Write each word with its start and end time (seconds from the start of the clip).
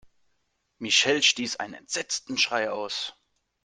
Michelle 0.79 1.21
stieß 1.21 1.57
einen 1.57 1.75
entsetzten 1.75 2.35
Schrei 2.39 2.71
aus. 2.71 3.13